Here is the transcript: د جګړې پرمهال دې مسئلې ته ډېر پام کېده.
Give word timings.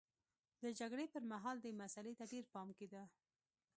د 0.61 0.63
جګړې 0.79 1.05
پرمهال 1.13 1.57
دې 1.61 1.71
مسئلې 1.81 2.13
ته 2.19 2.25
ډېر 2.31 2.45
پام 2.53 2.69
کېده. 2.77 3.03